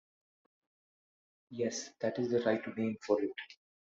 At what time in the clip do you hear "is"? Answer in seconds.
2.17-2.31